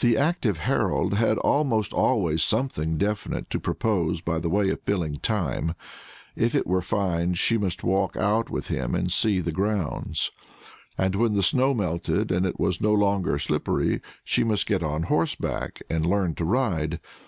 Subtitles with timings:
[0.00, 5.18] The active Harold had almost always something definite to propose by way of filling the
[5.18, 5.76] time;
[6.34, 10.32] if it were fine, she must walk out with him and see the grounds;
[10.98, 15.04] and when the snow melted and it was no longer slippery, she must get on
[15.04, 16.98] horseback and learn to ride.